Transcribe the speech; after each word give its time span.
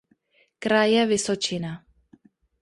Kraje 0.65 1.05
Vysočina. 1.05 1.71